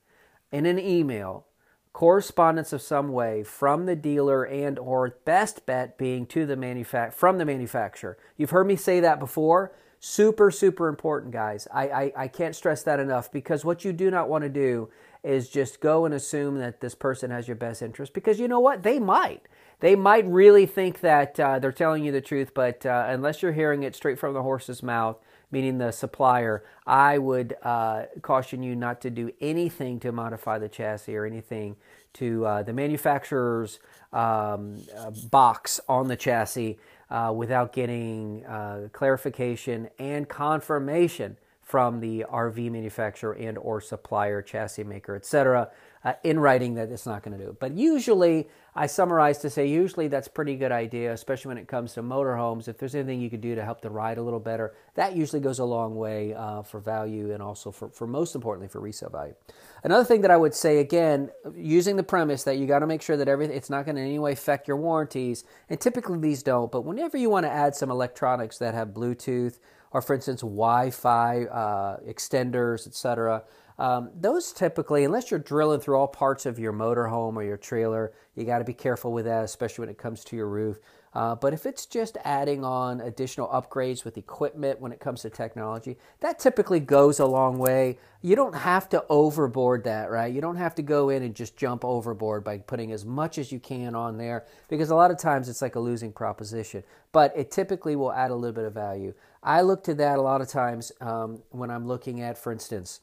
in 0.52 0.66
an 0.66 0.78
email, 0.78 1.44
correspondence 1.92 2.72
of 2.72 2.82
some 2.82 3.10
way 3.10 3.42
from 3.42 3.86
the 3.86 3.96
dealer 3.96 4.44
and 4.44 4.78
or 4.78 5.18
best 5.24 5.66
bet 5.66 5.98
being 5.98 6.24
to 6.26 6.46
the 6.46 6.54
manufac- 6.54 7.14
from 7.14 7.38
the 7.38 7.44
manufacturer. 7.44 8.16
You've 8.36 8.50
heard 8.50 8.68
me 8.68 8.76
say 8.76 9.00
that 9.00 9.18
before. 9.18 9.72
Super, 9.98 10.52
super 10.52 10.86
important, 10.86 11.32
guys. 11.32 11.66
I, 11.74 11.88
I, 11.88 12.12
I 12.16 12.28
can't 12.28 12.54
stress 12.54 12.84
that 12.84 13.00
enough 13.00 13.32
because 13.32 13.64
what 13.64 13.84
you 13.84 13.92
do 13.92 14.08
not 14.08 14.28
want 14.28 14.44
to 14.44 14.48
do 14.48 14.88
is 15.24 15.48
just 15.48 15.80
go 15.80 16.04
and 16.04 16.14
assume 16.14 16.58
that 16.58 16.80
this 16.80 16.94
person 16.94 17.32
has 17.32 17.48
your 17.48 17.56
best 17.56 17.82
interest 17.82 18.14
because 18.14 18.38
you 18.38 18.46
know 18.46 18.60
what? 18.60 18.84
They 18.84 19.00
might 19.00 19.48
they 19.80 19.96
might 19.96 20.26
really 20.26 20.66
think 20.66 21.00
that 21.00 21.38
uh, 21.40 21.58
they're 21.58 21.72
telling 21.72 22.04
you 22.04 22.12
the 22.12 22.20
truth, 22.20 22.52
but 22.54 22.84
uh, 22.86 23.06
unless 23.08 23.42
you're 23.42 23.52
hearing 23.52 23.82
it 23.82 23.96
straight 23.96 24.18
from 24.18 24.34
the 24.34 24.42
horse's 24.42 24.82
mouth, 24.82 25.18
meaning 25.50 25.78
the 25.78 25.90
supplier, 25.90 26.64
I 26.86 27.18
would 27.18 27.56
uh, 27.62 28.04
caution 28.22 28.62
you 28.62 28.76
not 28.76 29.00
to 29.02 29.10
do 29.10 29.32
anything 29.40 29.98
to 30.00 30.12
modify 30.12 30.58
the 30.58 30.68
chassis 30.68 31.16
or 31.16 31.24
anything 31.24 31.76
to 32.14 32.44
uh, 32.46 32.62
the 32.62 32.72
manufacturer's 32.72 33.80
um, 34.12 34.76
uh, 34.96 35.10
box 35.30 35.80
on 35.88 36.08
the 36.08 36.16
chassis 36.16 36.78
uh, 37.10 37.32
without 37.34 37.72
getting 37.72 38.44
clarification 38.92 39.88
and 39.98 40.28
confirmation 40.28 41.36
from 41.62 42.00
the 42.00 42.24
RV 42.30 42.70
manufacturer 42.70 43.32
and 43.32 43.56
or 43.58 43.80
supplier, 43.80 44.42
chassis 44.42 44.84
maker, 44.84 45.14
etc 45.14 45.70
uh, 46.04 46.14
in 46.24 46.38
writing 46.38 46.74
that 46.74 46.90
it's 46.90 47.06
not 47.06 47.22
going 47.22 47.36
to 47.36 47.44
do. 47.44 47.56
But 47.58 47.72
usually, 47.72 48.48
I 48.74 48.86
summarize 48.86 49.38
to 49.38 49.50
say 49.50 49.66
usually 49.66 50.08
that's 50.08 50.28
pretty 50.28 50.56
good 50.56 50.70
idea, 50.70 51.12
especially 51.12 51.48
when 51.48 51.58
it 51.58 51.66
comes 51.66 51.94
to 51.94 52.02
motorhomes. 52.02 52.68
If 52.68 52.78
there's 52.78 52.94
anything 52.94 53.20
you 53.20 53.28
could 53.28 53.40
do 53.40 53.54
to 53.54 53.64
help 53.64 53.80
the 53.80 53.90
ride 53.90 54.18
a 54.18 54.22
little 54.22 54.40
better, 54.40 54.74
that 54.94 55.16
usually 55.16 55.40
goes 55.40 55.58
a 55.58 55.64
long 55.64 55.96
way 55.96 56.34
uh, 56.34 56.62
for 56.62 56.78
value 56.80 57.32
and 57.32 57.42
also 57.42 57.72
for, 57.72 57.88
for 57.88 58.06
most 58.06 58.34
importantly 58.34 58.68
for 58.68 58.80
resale 58.80 59.10
value. 59.10 59.34
Another 59.82 60.04
thing 60.04 60.20
that 60.20 60.30
I 60.30 60.36
would 60.36 60.54
say 60.54 60.78
again, 60.78 61.30
using 61.54 61.96
the 61.96 62.02
premise 62.02 62.44
that 62.44 62.58
you 62.58 62.66
got 62.66 62.80
to 62.80 62.86
make 62.86 63.02
sure 63.02 63.16
that 63.16 63.28
everything 63.28 63.56
it's 63.56 63.70
not 63.70 63.84
going 63.84 63.96
to 63.96 64.02
in 64.02 64.08
any 64.08 64.18
way 64.18 64.32
affect 64.32 64.68
your 64.68 64.76
warranties, 64.76 65.44
and 65.68 65.80
typically 65.80 66.18
these 66.18 66.42
don't. 66.42 66.70
But 66.70 66.82
whenever 66.82 67.16
you 67.16 67.28
want 67.30 67.46
to 67.46 67.50
add 67.50 67.74
some 67.74 67.90
electronics 67.90 68.58
that 68.58 68.74
have 68.74 68.88
Bluetooth 68.88 69.58
or, 69.92 70.00
for 70.00 70.14
instance, 70.14 70.42
Wi-Fi 70.42 71.44
uh, 71.46 71.96
extenders, 72.06 72.86
etc 72.86 73.42
um, 73.80 74.10
those 74.14 74.52
typically, 74.52 75.04
unless 75.04 75.30
you're 75.30 75.40
drilling 75.40 75.80
through 75.80 75.96
all 75.96 76.06
parts 76.06 76.44
of 76.44 76.58
your 76.58 76.70
motorhome 76.70 77.36
or 77.36 77.42
your 77.42 77.56
trailer, 77.56 78.12
you 78.34 78.44
got 78.44 78.58
to 78.58 78.64
be 78.64 78.74
careful 78.74 79.10
with 79.10 79.24
that, 79.24 79.42
especially 79.42 79.84
when 79.84 79.88
it 79.88 79.96
comes 79.96 80.22
to 80.24 80.36
your 80.36 80.48
roof. 80.48 80.78
Uh, 81.14 81.34
but 81.34 81.54
if 81.54 81.64
it's 81.64 81.86
just 81.86 82.18
adding 82.22 82.62
on 82.62 83.00
additional 83.00 83.48
upgrades 83.48 84.04
with 84.04 84.18
equipment 84.18 84.82
when 84.82 84.92
it 84.92 85.00
comes 85.00 85.22
to 85.22 85.30
technology, 85.30 85.96
that 86.20 86.38
typically 86.38 86.78
goes 86.78 87.18
a 87.18 87.24
long 87.24 87.56
way. 87.56 87.98
You 88.20 88.36
don't 88.36 88.54
have 88.54 88.86
to 88.90 89.02
overboard 89.08 89.84
that, 89.84 90.10
right? 90.10 90.32
You 90.32 90.42
don't 90.42 90.56
have 90.56 90.74
to 90.74 90.82
go 90.82 91.08
in 91.08 91.22
and 91.22 91.34
just 91.34 91.56
jump 91.56 91.82
overboard 91.82 92.44
by 92.44 92.58
putting 92.58 92.92
as 92.92 93.06
much 93.06 93.38
as 93.38 93.50
you 93.50 93.58
can 93.58 93.94
on 93.94 94.18
there 94.18 94.44
because 94.68 94.90
a 94.90 94.94
lot 94.94 95.10
of 95.10 95.18
times 95.18 95.48
it's 95.48 95.62
like 95.62 95.76
a 95.76 95.80
losing 95.80 96.12
proposition. 96.12 96.84
But 97.12 97.32
it 97.34 97.50
typically 97.50 97.96
will 97.96 98.12
add 98.12 98.30
a 98.30 98.36
little 98.36 98.54
bit 98.54 98.64
of 98.64 98.74
value. 98.74 99.14
I 99.42 99.62
look 99.62 99.82
to 99.84 99.94
that 99.94 100.18
a 100.18 100.22
lot 100.22 100.42
of 100.42 100.48
times 100.48 100.92
um, 101.00 101.42
when 101.48 101.70
I'm 101.70 101.86
looking 101.86 102.20
at, 102.20 102.36
for 102.36 102.52
instance, 102.52 103.00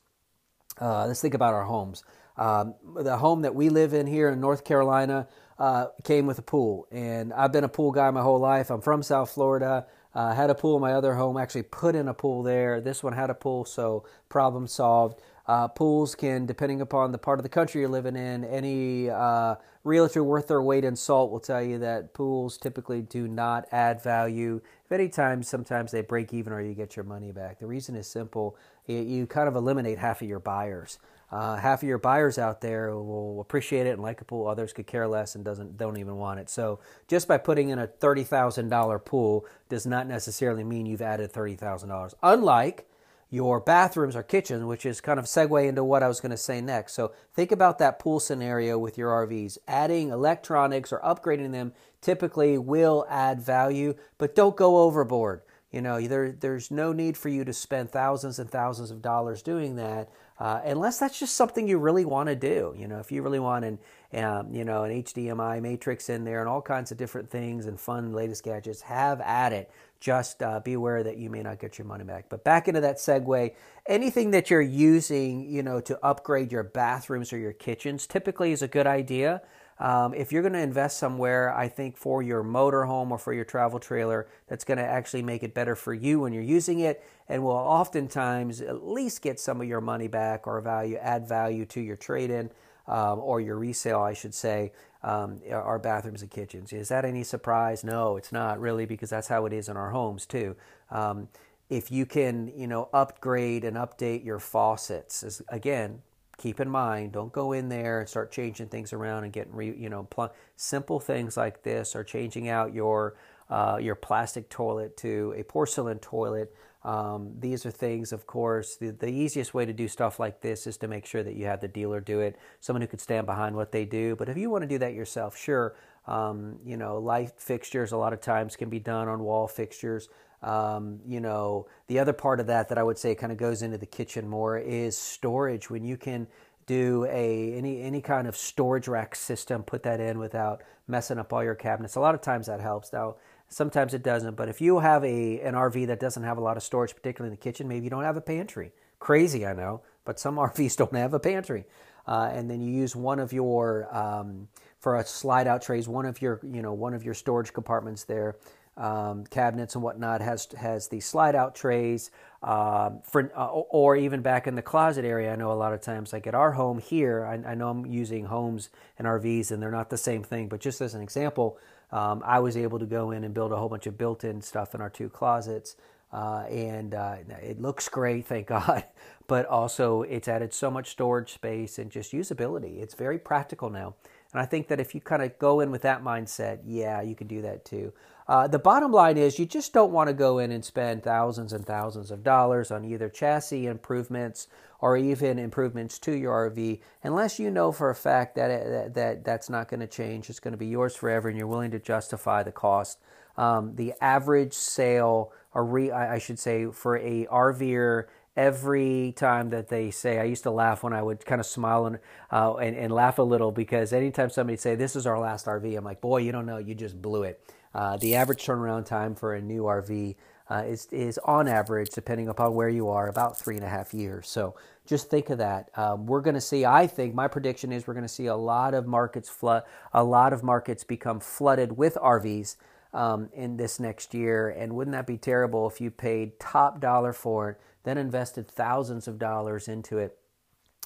Uh, 0.79 1.07
let's 1.07 1.21
think 1.21 1.33
about 1.33 1.53
our 1.53 1.63
homes. 1.63 2.03
Um, 2.37 2.75
the 2.95 3.17
home 3.17 3.41
that 3.41 3.55
we 3.55 3.69
live 3.69 3.93
in 3.93 4.05
here 4.05 4.29
in 4.29 4.39
North 4.39 4.63
Carolina 4.63 5.27
uh, 5.57 5.87
came 6.03 6.27
with 6.27 6.37
a 6.37 6.43
pool, 6.43 6.87
and 6.91 7.33
I've 7.33 7.51
been 7.51 7.63
a 7.63 7.69
pool 7.69 7.91
guy 7.91 8.11
my 8.11 8.21
whole 8.21 8.39
life. 8.39 8.69
I'm 8.69 8.81
from 8.81 9.01
South 9.01 9.31
Florida. 9.31 9.87
Uh, 10.13 10.33
had 10.33 10.49
a 10.49 10.55
pool 10.55 10.75
in 10.75 10.81
my 10.81 10.93
other 10.93 11.15
home. 11.15 11.37
Actually, 11.37 11.63
put 11.63 11.95
in 11.95 12.07
a 12.07 12.13
pool 12.13 12.43
there. 12.43 12.81
This 12.81 13.03
one 13.03 13.13
had 13.13 13.29
a 13.29 13.33
pool, 13.33 13.65
so 13.65 14.05
problem 14.29 14.67
solved. 14.67 15.21
Uh, 15.47 15.67
pools 15.67 16.13
can, 16.13 16.45
depending 16.45 16.81
upon 16.81 17.11
the 17.11 17.17
part 17.17 17.39
of 17.39 17.43
the 17.43 17.49
country 17.49 17.81
you're 17.81 17.89
living 17.89 18.15
in, 18.17 18.43
any 18.43 19.09
uh, 19.09 19.55
realtor 19.83 20.23
worth 20.23 20.47
their 20.47 20.61
weight 20.61 20.83
in 20.83 20.95
salt 20.95 21.31
will 21.31 21.39
tell 21.39 21.63
you 21.63 21.79
that 21.79 22.13
pools 22.13 22.57
typically 22.57 23.01
do 23.01 23.27
not 23.27 23.65
add 23.71 24.03
value. 24.03 24.59
If 24.85 24.91
any 24.91 25.07
time, 25.07 25.43
sometimes 25.43 25.91
they 25.91 26.01
break 26.01 26.33
even 26.33 26.51
or 26.51 26.61
you 26.61 26.73
get 26.73 26.97
your 26.97 27.05
money 27.05 27.31
back. 27.31 27.59
The 27.59 27.67
reason 27.67 27.95
is 27.95 28.07
simple 28.07 28.57
you 28.87 29.27
kind 29.27 29.47
of 29.47 29.55
eliminate 29.55 29.97
half 29.97 30.21
of 30.21 30.27
your 30.27 30.39
buyers. 30.39 30.99
Uh, 31.29 31.57
half 31.57 31.83
of 31.83 31.89
your 31.89 31.97
buyers 31.97 32.37
out 32.37 32.61
there 32.61 32.95
will 32.95 33.41
appreciate 33.41 33.85
it 33.85 33.91
and 33.91 34.01
like 34.01 34.21
a 34.21 34.25
pool. 34.25 34.47
Others 34.47 34.71
could 34.71 34.87
care 34.87 35.07
less 35.07 35.35
and 35.35 35.43
doesn't 35.43 35.77
don't 35.77 35.97
even 35.97 36.15
want 36.15 36.39
it. 36.39 36.49
So 36.49 36.79
just 37.07 37.27
by 37.27 37.37
putting 37.37 37.69
in 37.69 37.79
a 37.79 37.87
thirty 37.87 38.23
thousand 38.23 38.69
dollar 38.69 38.97
pool 38.97 39.45
does 39.67 39.85
not 39.85 40.07
necessarily 40.07 40.63
mean 40.63 40.85
you've 40.85 41.01
added 41.01 41.31
thirty 41.31 41.55
thousand 41.55 41.89
dollars. 41.89 42.15
Unlike 42.23 42.87
your 43.29 43.59
bathrooms 43.59 44.15
or 44.15 44.23
kitchen, 44.23 44.67
which 44.67 44.85
is 44.85 45.01
kind 45.01 45.19
of 45.19 45.25
segue 45.25 45.67
into 45.67 45.83
what 45.83 46.01
I 46.01 46.07
was 46.07 46.21
going 46.21 46.31
to 46.31 46.37
say 46.37 46.61
next. 46.61 46.93
So 46.93 47.11
think 47.33 47.51
about 47.51 47.77
that 47.79 47.99
pool 47.99 48.21
scenario 48.21 48.77
with 48.77 48.97
your 48.97 49.11
RVs. 49.27 49.57
Adding 49.67 50.11
electronics 50.11 50.93
or 50.93 50.99
upgrading 50.99 51.51
them 51.51 51.73
typically 51.99 52.57
will 52.57 53.05
add 53.09 53.41
value, 53.41 53.95
but 54.17 54.33
don't 54.33 54.55
go 54.55 54.77
overboard. 54.77 55.41
You 55.71 55.81
know, 55.81 55.99
there, 55.99 56.31
there's 56.31 56.71
no 56.71 56.93
need 56.93 57.17
for 57.17 57.29
you 57.29 57.43
to 57.43 57.53
spend 57.53 57.91
thousands 57.91 58.39
and 58.39 58.49
thousands 58.49 58.89
of 58.89 59.01
dollars 59.01 59.41
doing 59.41 59.75
that 59.75 60.09
uh, 60.39 60.61
unless 60.65 60.99
that's 60.99 61.19
just 61.19 61.35
something 61.35 61.67
you 61.67 61.79
really 61.79 62.05
want 62.05 62.29
to 62.29 62.35
do. 62.35 62.73
You 62.77 62.87
know, 62.87 62.99
if 62.99 63.11
you 63.11 63.23
really 63.23 63.39
want 63.39 63.65
an, 63.65 63.79
um, 64.13 64.53
you 64.53 64.63
know, 64.63 64.83
an 64.83 65.03
HDMI 65.03 65.61
matrix 65.61 66.09
in 66.09 66.23
there 66.23 66.41
and 66.41 66.47
all 66.47 66.61
kinds 66.61 66.91
of 66.91 66.97
different 66.97 67.29
things 67.29 67.65
and 67.65 67.79
fun 67.79 68.13
latest 68.13 68.43
gadgets, 68.43 68.81
have 68.81 69.19
at 69.21 69.51
it. 69.51 69.71
Just 69.99 70.43
uh, 70.43 70.59
be 70.59 70.73
aware 70.73 71.01
that 71.01 71.17
you 71.17 71.31
may 71.31 71.41
not 71.41 71.59
get 71.59 71.79
your 71.79 71.87
money 71.87 72.03
back. 72.03 72.25
But 72.29 72.43
back 72.43 72.67
into 72.67 72.81
that 72.81 72.97
segue, 72.97 73.55
anything 73.87 74.29
that 74.31 74.51
you're 74.51 74.61
using, 74.61 75.49
you 75.49 75.63
know, 75.63 75.81
to 75.81 75.97
upgrade 76.05 76.51
your 76.51 76.63
bathrooms 76.63 77.33
or 77.33 77.39
your 77.39 77.53
kitchens 77.53 78.05
typically 78.05 78.51
is 78.51 78.61
a 78.61 78.67
good 78.67 78.85
idea. 78.85 79.41
Um, 79.79 80.13
if 80.13 80.31
you're 80.31 80.41
going 80.41 80.53
to 80.53 80.59
invest 80.59 80.97
somewhere, 80.97 81.55
I 81.55 81.67
think 81.67 81.97
for 81.97 82.23
your 82.23 82.43
motorhome 82.43 83.11
or 83.11 83.17
for 83.17 83.33
your 83.33 83.45
travel 83.45 83.79
trailer, 83.79 84.27
that's 84.47 84.63
going 84.63 84.79
to 84.79 84.83
actually 84.83 85.21
make 85.21 85.43
it 85.43 85.53
better 85.53 85.75
for 85.75 85.93
you 85.93 86.21
when 86.21 86.33
you're 86.33 86.43
using 86.43 86.79
it 86.79 87.03
and 87.29 87.43
will 87.43 87.51
oftentimes 87.51 88.61
at 88.61 88.87
least 88.87 89.21
get 89.21 89.39
some 89.39 89.61
of 89.61 89.67
your 89.67 89.81
money 89.81 90.07
back 90.07 90.47
or 90.47 90.59
value, 90.61 90.97
add 90.97 91.27
value 91.27 91.65
to 91.65 91.81
your 91.81 91.95
trade 91.95 92.31
in 92.31 92.49
um, 92.87 93.19
or 93.19 93.39
your 93.41 93.57
resale, 93.57 93.99
I 93.99 94.13
should 94.13 94.33
say, 94.33 94.71
um, 95.03 95.41
our 95.51 95.77
bathrooms 95.77 96.21
and 96.21 96.31
kitchens. 96.31 96.73
Is 96.73 96.89
that 96.89 97.05
any 97.05 97.23
surprise? 97.23 97.83
No, 97.83 98.17
it's 98.17 98.31
not 98.31 98.59
really 98.59 98.85
because 98.85 99.09
that's 99.09 99.27
how 99.27 99.45
it 99.45 99.53
is 99.53 99.69
in 99.69 99.77
our 99.77 99.91
homes 99.91 100.25
too. 100.25 100.55
Um, 100.89 101.27
if 101.69 101.91
you 101.91 102.05
can, 102.05 102.51
you 102.55 102.65
know, 102.65 102.89
upgrade 102.93 103.63
and 103.65 103.75
update 103.75 104.23
your 104.23 104.39
faucets, 104.39 105.21
as, 105.21 105.41
again, 105.49 106.01
keep 106.37 106.59
in 106.59 106.69
mind, 106.69 107.11
don't 107.11 107.31
go 107.33 107.51
in 107.51 107.69
there 107.69 107.99
and 107.99 108.07
start 108.07 108.31
changing 108.31 108.67
things 108.67 108.93
around 108.93 109.23
and 109.23 109.33
getting, 109.33 109.53
re, 109.53 109.75
you 109.75 109.89
know, 109.89 110.03
pl- 110.03 110.33
simple 110.55 110.99
things 110.99 111.35
like 111.35 111.63
this 111.63 111.95
or 111.95 112.03
changing 112.03 112.47
out 112.49 112.73
your 112.73 113.17
uh, 113.49 113.77
your 113.81 113.95
plastic 113.95 114.49
toilet 114.49 114.97
to 114.97 115.33
a 115.37 115.43
porcelain 115.43 115.99
toilet. 115.99 116.53
Um, 116.83 117.33
these 117.39 117.65
are 117.65 117.71
things, 117.71 118.11
of 118.11 118.27
course, 118.27 118.75
the, 118.75 118.91
the 118.91 119.07
easiest 119.07 119.53
way 119.53 119.65
to 119.65 119.73
do 119.73 119.87
stuff 119.87 120.19
like 120.19 120.41
this 120.41 120.67
is 120.67 120.77
to 120.77 120.87
make 120.87 121.05
sure 121.05 121.23
that 121.23 121.35
you 121.35 121.45
have 121.45 121.61
the 121.61 121.67
dealer 121.67 121.99
do 121.99 122.19
it, 122.19 122.37
someone 122.59 122.81
who 122.81 122.87
could 122.87 123.01
stand 123.01 123.25
behind 123.25 123.55
what 123.55 123.71
they 123.71 123.85
do. 123.85 124.15
But 124.15 124.29
if 124.29 124.37
you 124.37 124.49
want 124.49 124.63
to 124.63 124.67
do 124.67 124.77
that 124.79 124.93
yourself, 124.93 125.37
sure, 125.37 125.75
um, 126.07 126.59
you 126.65 126.77
know, 126.77 126.97
light 126.97 127.39
fixtures 127.39 127.93
a 127.93 127.97
lot 127.97 128.13
of 128.13 128.21
times 128.21 128.55
can 128.55 128.69
be 128.69 128.79
done 128.79 129.07
on 129.07 129.23
wall 129.23 129.47
fixtures. 129.47 130.09
Um, 130.43 130.99
you 131.05 131.19
know, 131.19 131.67
the 131.87 131.99
other 131.99 132.13
part 132.13 132.39
of 132.39 132.47
that 132.47 132.69
that 132.69 132.77
I 132.77 132.83
would 132.83 132.97
say 132.97 133.15
kind 133.15 133.31
of 133.31 133.37
goes 133.37 133.61
into 133.61 133.77
the 133.77 133.85
kitchen 133.85 134.27
more 134.27 134.57
is 134.57 134.97
storage. 134.97 135.69
When 135.69 135.83
you 135.83 135.97
can 135.97 136.27
do 136.67 137.05
a 137.05 137.53
any 137.53 137.81
any 137.81 138.01
kind 138.01 138.27
of 138.27 138.37
storage 138.37 138.87
rack 138.87 139.15
system, 139.15 139.63
put 139.63 139.83
that 139.83 139.99
in 139.99 140.19
without 140.19 140.61
messing 140.87 141.17
up 141.17 141.33
all 141.33 141.43
your 141.43 141.55
cabinets. 141.55 141.95
A 141.95 141.99
lot 141.99 142.13
of 142.13 142.21
times 142.21 142.47
that 142.47 142.59
helps. 142.59 142.93
Now, 142.93 143.15
sometimes 143.47 143.93
it 143.93 144.03
doesn't. 144.03 144.35
But 144.35 144.49
if 144.49 144.61
you 144.61 144.79
have 144.79 145.03
a 145.03 145.41
an 145.41 145.55
RV 145.55 145.87
that 145.87 145.99
doesn't 145.99 146.23
have 146.23 146.37
a 146.37 146.41
lot 146.41 146.57
of 146.57 146.63
storage, 146.63 146.95
particularly 146.95 147.33
in 147.33 147.39
the 147.39 147.43
kitchen, 147.43 147.67
maybe 147.67 147.85
you 147.85 147.89
don't 147.89 148.03
have 148.03 148.17
a 148.17 148.21
pantry. 148.21 148.71
Crazy, 148.99 149.45
I 149.45 149.53
know, 149.53 149.81
but 150.05 150.19
some 150.19 150.35
RVs 150.37 150.77
don't 150.77 150.95
have 150.95 151.13
a 151.13 151.19
pantry. 151.19 151.65
Uh, 152.05 152.29
and 152.31 152.49
then 152.49 152.61
you 152.61 152.71
use 152.71 152.95
one 152.95 153.19
of 153.19 153.33
your 153.33 153.93
um, 153.95 154.47
for 154.79 154.95
a 154.95 155.05
slide 155.05 155.47
out 155.47 155.61
trays, 155.61 155.87
one 155.87 156.05
of 156.05 156.21
your 156.21 156.39
you 156.43 156.61
know 156.61 156.73
one 156.73 156.93
of 156.93 157.03
your 157.03 157.13
storage 157.13 157.53
compartments 157.53 158.03
there 158.03 158.35
um, 158.77 159.25
cabinets 159.25 159.75
and 159.75 159.83
whatnot 159.83 160.21
has 160.21 160.47
has 160.57 160.87
the 160.87 160.99
slide 160.99 161.35
out 161.35 161.55
trays 161.55 162.11
um, 162.43 163.01
for 163.03 163.31
uh, 163.35 163.47
or 163.47 163.95
even 163.95 164.21
back 164.21 164.45
in 164.47 164.55
the 164.55 164.61
closet 164.61 165.03
area. 165.03 165.33
I 165.33 165.35
know 165.35 165.51
a 165.51 165.53
lot 165.53 165.73
of 165.73 165.81
times, 165.81 166.13
like 166.13 166.27
at 166.27 166.35
our 166.35 166.51
home 166.51 166.77
here, 166.79 167.25
I, 167.25 167.51
I, 167.51 167.55
know 167.55 167.69
I'm 167.69 167.85
using 167.87 168.25
homes 168.25 168.69
and 168.97 169.07
RVs, 169.07 169.51
and 169.51 169.61
they're 169.61 169.71
not 169.71 169.89
the 169.89 169.97
same 169.97 170.23
thing. 170.23 170.47
But 170.47 170.61
just 170.61 170.79
as 170.79 170.93
an 170.93 171.01
example, 171.01 171.57
um, 171.91 172.21
I 172.23 172.39
was 172.39 172.55
able 172.55 172.77
to 172.79 172.85
go 172.85 173.11
in 173.11 173.23
and 173.23 173.33
build 173.33 173.51
a 173.51 173.57
whole 173.57 173.69
bunch 173.69 173.87
of 173.87 173.97
built-in 173.97 174.41
stuff 174.41 174.75
in 174.75 174.81
our 174.81 174.89
two 174.89 175.09
closets. 175.09 175.75
Uh, 176.11 176.45
and 176.49 176.95
uh, 176.95 177.17
it 177.41 177.59
looks 177.59 177.89
great, 177.89 178.25
thank 178.25 178.47
God. 178.47 178.83
But 179.27 179.45
also, 179.47 180.03
it's 180.03 180.27
added 180.27 180.53
so 180.53 180.71
much 180.71 180.89
storage 180.89 181.33
space 181.33 181.79
and 181.79 181.91
just 181.91 182.13
usability. 182.13 182.81
It's 182.81 182.93
very 182.93 183.19
practical 183.19 183.69
now. 183.69 183.95
And 184.33 184.41
I 184.41 184.45
think 184.45 184.67
that 184.67 184.79
if 184.79 184.93
you 184.93 185.01
kind 185.01 185.21
of 185.21 185.37
go 185.39 185.61
in 185.61 185.71
with 185.71 185.81
that 185.83 186.03
mindset, 186.03 186.59
yeah, 186.65 187.01
you 187.01 187.15
can 187.15 187.27
do 187.27 187.41
that 187.43 187.65
too. 187.65 187.93
Uh, 188.27 188.45
the 188.45 188.59
bottom 188.59 188.91
line 188.91 189.17
is 189.17 189.39
you 189.39 189.45
just 189.45 189.71
don't 189.71 189.93
want 189.93 190.09
to 190.09 190.13
go 190.13 190.39
in 190.39 190.51
and 190.51 190.63
spend 190.63 191.01
thousands 191.01 191.53
and 191.53 191.65
thousands 191.65 192.11
of 192.11 192.23
dollars 192.23 192.71
on 192.71 192.83
either 192.83 193.07
chassis 193.07 193.65
improvements 193.65 194.47
or 194.79 194.97
even 194.97 195.39
improvements 195.39 195.97
to 195.97 196.11
your 196.11 196.51
RV 196.51 196.81
unless 197.03 197.39
you 197.39 197.49
know 197.49 197.71
for 197.71 197.89
a 197.89 197.95
fact 197.95 198.35
that 198.35 198.49
that, 198.49 198.93
that 198.93 199.23
that's 199.23 199.49
not 199.49 199.69
going 199.69 199.79
to 199.79 199.87
change. 199.87 200.29
It's 200.29 200.41
going 200.41 200.51
to 200.51 200.57
be 200.57 200.67
yours 200.67 200.95
forever, 200.95 201.29
and 201.29 201.37
you're 201.37 201.47
willing 201.47 201.71
to 201.71 201.79
justify 201.79 202.43
the 202.43 202.51
cost. 202.51 202.99
Um, 203.37 203.75
the 203.75 203.93
average 204.01 204.53
sale, 204.53 205.31
or 205.53 205.63
re, 205.63 205.91
I 205.91 206.17
should 206.17 206.39
say, 206.39 206.65
for 206.65 206.97
a 206.97 207.27
RVer 207.27 208.05
every 208.37 209.13
time 209.17 209.49
that 209.49 209.67
they 209.67 209.91
say, 209.91 210.19
I 210.19 210.23
used 210.23 210.43
to 210.43 210.51
laugh 210.51 210.83
when 210.83 210.93
I 210.93 211.01
would 211.01 211.25
kind 211.25 211.41
of 211.41 211.47
smile 211.47 211.87
and, 211.87 211.99
uh, 212.31 212.55
and, 212.55 212.77
and 212.77 212.93
laugh 212.93 213.17
a 213.17 213.23
little 213.23 213.51
because 213.51 213.91
anytime 213.91 214.29
somebody 214.29 214.57
say, 214.57 214.75
"This 214.75 214.95
is 214.95 215.07
our 215.07 215.19
last 215.19 215.47
RV," 215.47 215.75
I'm 215.75 215.83
like, 215.83 215.99
"Boy, 215.99 216.19
you 216.19 216.31
don't 216.31 216.45
know, 216.45 216.57
you 216.57 216.75
just 216.75 217.01
blew 217.01 217.23
it." 217.23 217.41
Uh, 217.73 217.97
the 217.97 218.15
average 218.15 218.45
turnaround 218.45 218.85
time 218.85 219.15
for 219.15 219.35
a 219.35 219.41
new 219.41 219.63
RV 219.63 220.15
uh, 220.49 220.63
is, 220.65 220.87
is 220.91 221.17
on 221.25 221.47
average, 221.47 221.89
depending 221.89 222.29
upon 222.29 222.53
where 222.53 222.69
you 222.69 222.89
are, 222.89 223.07
about 223.07 223.37
three 223.37 223.55
and 223.55 223.65
a 223.65 223.69
half 223.69 223.93
years. 223.93 224.29
So 224.29 224.55
just 224.85 225.09
think 225.09 225.29
of 225.29 225.39
that. 225.39 225.69
Um, 225.75 226.05
we're 226.05 226.21
going 226.21 226.35
to 226.35 226.41
see. 226.41 226.65
I 226.65 226.87
think 226.87 227.13
my 227.13 227.27
prediction 227.27 227.71
is 227.71 227.87
we're 227.87 227.93
going 227.93 228.05
to 228.05 228.13
see 228.13 228.27
a 228.27 228.35
lot 228.35 228.73
of 228.73 228.87
markets 228.87 229.29
flood, 229.29 229.63
a 229.93 230.03
lot 230.03 230.31
of 230.31 230.43
markets 230.43 230.83
become 230.83 231.19
flooded 231.19 231.77
with 231.77 231.95
RVs 231.95 232.55
um, 232.93 233.29
in 233.33 233.57
this 233.57 233.79
next 233.79 234.13
year. 234.13 234.49
And 234.49 234.73
wouldn't 234.73 234.95
that 234.95 235.05
be 235.05 235.17
terrible 235.17 235.67
if 235.69 235.81
you 235.81 235.91
paid 235.91 236.39
top 236.39 236.79
dollar 236.79 237.13
for 237.13 237.51
it, 237.51 237.59
then 237.87 237.97
invested 237.97 238.47
thousands 238.47 239.07
of 239.07 239.17
dollars 239.17 239.67
into 239.67 239.97
it? 239.97 240.17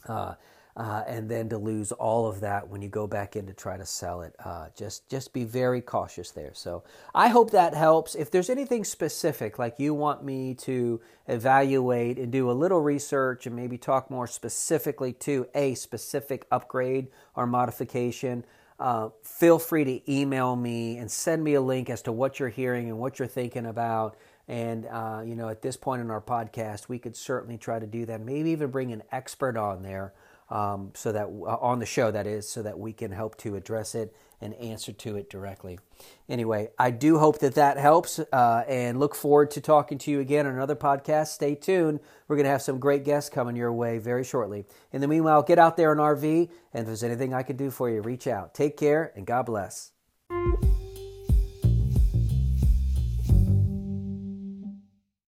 Uh, 0.08 0.36
uh, 0.76 1.04
and 1.06 1.30
then 1.30 1.50
to 1.50 1.58
lose 1.58 1.92
all 1.92 2.28
of 2.28 2.40
that 2.40 2.70
when 2.70 2.82
you 2.82 2.88
go 2.88 3.06
back 3.06 3.36
in 3.36 3.46
to 3.46 3.54
try 3.54 3.76
to 3.76 3.86
sell 3.86 4.22
it. 4.22 4.34
Uh, 4.44 4.68
just 4.78 5.10
just 5.10 5.34
be 5.34 5.44
very 5.44 5.82
cautious 5.82 6.32
there. 6.32 6.52
So 6.54 6.84
I 7.14 7.28
hope 7.28 7.52
that 7.52 7.74
helps. 7.74 8.16
If 8.16 8.32
there's 8.32 8.50
anything 8.50 8.84
specific, 8.84 9.60
like 9.60 9.76
you 9.80 9.94
want 9.94 10.24
me 10.24 10.54
to 10.56 11.02
evaluate 11.28 12.18
and 12.18 12.32
do 12.32 12.50
a 12.50 12.54
little 12.54 12.80
research 12.80 13.46
and 13.46 13.56
maybe 13.56 13.78
talk 13.78 14.10
more 14.10 14.28
specifically 14.28 15.14
to 15.14 15.48
a 15.54 15.76
specific 15.76 16.48
upgrade 16.52 17.10
or 17.36 17.46
modification. 17.46 18.46
Uh, 18.80 19.10
feel 19.24 19.60
free 19.60 19.84
to 19.84 20.12
email 20.12 20.56
me 20.56 20.98
and 20.98 21.12
send 21.12 21.44
me 21.44 21.54
a 21.54 21.62
link 21.62 21.88
as 21.88 22.02
to 22.02 22.12
what 22.12 22.40
you're 22.40 22.50
hearing 22.50 22.90
and 22.90 22.98
what 22.98 23.20
you're 23.20 23.28
thinking 23.28 23.68
about. 23.68 24.18
And, 24.52 24.86
uh, 24.86 25.22
you 25.26 25.38
know, 25.38 25.48
at 25.48 25.62
this 25.62 25.78
point 25.78 26.02
in 26.02 26.12
our 26.12 26.20
podcast, 26.20 26.90
we 26.90 27.00
could 27.00 27.16
certainly 27.16 27.58
try 27.58 27.80
to 27.80 27.88
do 27.88 28.06
that. 28.08 28.20
Maybe 28.20 28.50
even 28.50 28.70
bring 28.70 28.92
an 28.92 29.02
expert 29.10 29.56
on 29.56 29.82
there 29.82 30.14
um, 30.50 30.92
so 30.94 31.14
that 31.14 31.28
uh, 31.28 31.56
on 31.62 31.80
the 31.80 31.86
show 31.86 32.12
that 32.12 32.28
is 32.28 32.50
so 32.50 32.62
that 32.62 32.78
we 32.78 32.92
can 32.92 33.12
help 33.12 33.38
to 33.38 33.56
address 33.56 33.96
it 33.96 34.14
and 34.42 34.54
answer 34.56 34.92
to 34.92 35.16
it 35.16 35.30
directly. 35.30 35.80
Anyway 36.28 36.68
i 36.78 36.92
do 36.92 37.20
hope 37.20 37.40
that 37.40 37.56
that 37.56 37.78
helps 37.78 38.20
uh, 38.20 38.64
and 38.68 39.00
look 39.00 39.16
forward 39.16 39.52
to 39.52 39.62
talking 39.62 39.98
to 40.00 40.12
you 40.12 40.20
again 40.20 40.46
on 40.46 40.54
another 40.54 40.76
podcast. 40.76 41.28
Stay 41.28 41.56
tuned. 41.56 42.02
We're 42.28 42.36
going 42.36 42.44
to 42.44 42.52
have 42.52 42.62
some 42.62 42.80
great 42.80 43.06
guests 43.06 43.30
coming 43.30 43.56
your 43.56 43.72
way 43.72 44.00
very 44.00 44.26
shortly. 44.26 44.66
In 44.92 45.00
the 45.00 45.08
meanwhile 45.08 45.44
get 45.44 45.60
out 45.60 45.78
there 45.78 45.92
on 45.92 45.98
rv 46.18 46.50
and 46.74 46.82
if 46.82 46.86
there's 46.86 47.04
anything 47.04 47.34
i 47.34 47.44
can 47.44 47.56
do 47.56 47.72
for 47.72 47.90
you 47.90 48.02
reach 48.02 48.28
out. 48.28 48.54
Take 48.54 48.76
care 48.76 49.14
and 49.16 49.26
god 49.26 49.46
bless 49.46 49.92